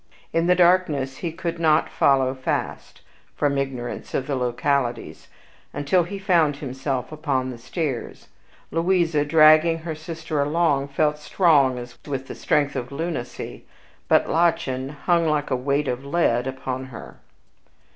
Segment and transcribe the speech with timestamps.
[0.33, 3.01] In the darkness he could not follow fast,
[3.35, 5.27] from ignorance of the localities,
[5.73, 8.27] until he found himself upon the stairs.
[8.71, 13.63] Louisa, dragging her sister along, felt strong as with the strength of lunacy,
[14.07, 17.17] but Lottchen hung like a weight of lead upon her.